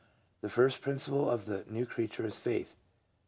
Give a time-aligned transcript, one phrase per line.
[0.41, 2.75] The first principle of the new creature is faith.